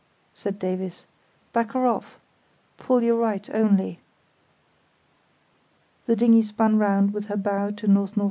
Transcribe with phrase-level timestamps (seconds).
[0.33, 1.05] said Davies.
[1.53, 2.19] "Back her off!
[2.77, 3.99] Pull your right only."
[6.07, 8.11] The dinghy spun round with her bow to N.N.W.